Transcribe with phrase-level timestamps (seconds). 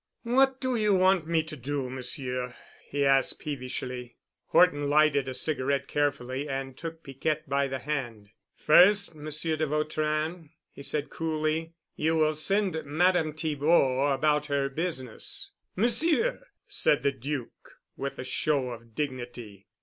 [0.23, 2.55] "What do you want me to do, Monsieur?"
[2.89, 4.15] he asked peevishly.
[4.47, 8.29] Horton lighted a cigarette carefully and took Piquette by the hand.
[8.55, 15.51] "First, Monsieur de Vautrin," he said coolly, "you will send Madame Thibaud about her business——"
[15.75, 17.51] "Monsieur!" said the Duc
[17.95, 19.67] with a show of dignity.